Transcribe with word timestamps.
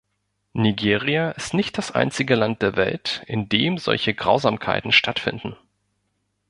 Nigeria 0.53 1.29
ist 1.29 1.53
nicht 1.53 1.77
das 1.77 1.91
einzige 1.91 2.33
Land 2.33 2.63
der 2.63 2.75
Welt, 2.75 3.21
in 3.27 3.49
dem 3.49 3.77
solche 3.77 4.15
Grausamkeiten 4.15 4.91
stattfinden. 4.91 5.55